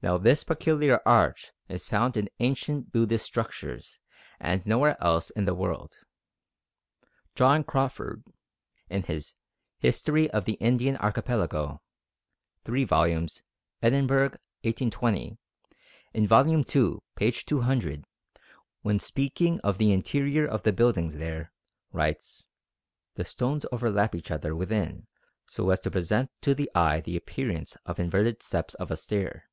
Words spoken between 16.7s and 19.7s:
ii. p. 200, when speaking